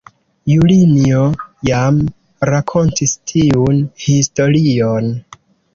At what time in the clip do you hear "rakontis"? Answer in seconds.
2.53-3.17